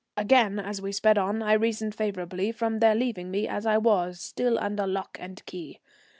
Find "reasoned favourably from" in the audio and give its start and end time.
1.53-2.79